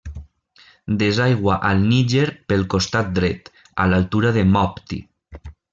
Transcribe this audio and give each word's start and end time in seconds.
Desaigua 1.01 1.59
al 1.69 1.83
Níger 1.91 2.25
pel 2.53 2.67
costat 2.75 3.15
dret, 3.21 3.55
a 3.85 3.89
l'altura 3.93 4.37
de 4.41 4.49
Mopti. 4.57 5.03